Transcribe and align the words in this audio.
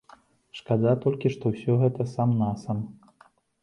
Шкада 0.59 0.93
толькі, 1.05 1.33
што 1.37 1.45
ўсё 1.53 1.79
гэта 1.85 2.11
сам-насам. 2.17 2.77